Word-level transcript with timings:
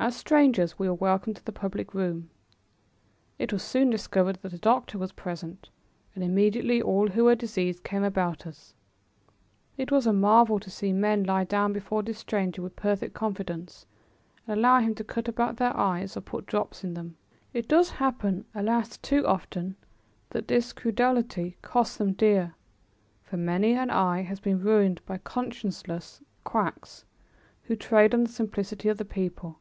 As 0.00 0.16
strangers 0.16 0.80
we 0.80 0.88
were 0.88 0.94
welcomed 0.94 1.36
to 1.36 1.44
the 1.44 1.52
public 1.52 1.94
room. 1.94 2.28
It 3.38 3.52
was 3.52 3.62
soon 3.62 3.88
discovered 3.88 4.40
that 4.42 4.52
a 4.52 4.58
doctor 4.58 4.98
was 4.98 5.12
present, 5.12 5.68
and 6.16 6.24
immediately 6.24 6.82
all 6.82 7.06
who 7.06 7.22
were 7.26 7.36
diseased 7.36 7.84
came 7.84 8.02
about 8.02 8.44
us. 8.44 8.74
It 9.76 9.92
was 9.92 10.04
a 10.04 10.12
marvel 10.12 10.58
to 10.58 10.70
see 10.70 10.92
men 10.92 11.22
lie 11.22 11.44
down 11.44 11.72
before 11.72 12.02
this 12.02 12.18
stranger 12.18 12.62
with 12.62 12.74
perfect 12.74 13.14
confidence 13.14 13.86
and 14.44 14.58
allow 14.58 14.80
him 14.80 14.96
to 14.96 15.04
cut 15.04 15.28
about 15.28 15.58
their 15.58 15.76
eyes 15.76 16.16
or 16.16 16.20
put 16.20 16.46
drops 16.46 16.82
in 16.82 16.94
them. 16.94 17.16
It 17.54 17.68
does 17.68 17.90
happen, 17.90 18.44
alas, 18.56 18.96
too 18.98 19.24
often, 19.24 19.76
that 20.30 20.48
this 20.48 20.72
credulity 20.72 21.58
costs 21.62 21.96
them 21.98 22.14
dear, 22.14 22.56
for 23.22 23.36
many 23.36 23.74
an 23.74 23.88
eye 23.88 24.22
has 24.22 24.40
been 24.40 24.58
ruined 24.60 25.00
by 25.06 25.18
conscienceless 25.18 26.20
quacks 26.42 27.04
who 27.62 27.76
trade 27.76 28.12
on 28.12 28.24
the 28.24 28.28
simplicity 28.32 28.88
of 28.88 28.98
the 28.98 29.04
people. 29.04 29.60